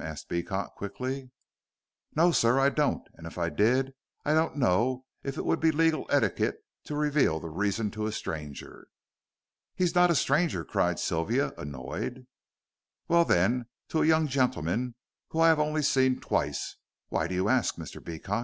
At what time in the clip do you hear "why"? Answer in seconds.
17.08-17.26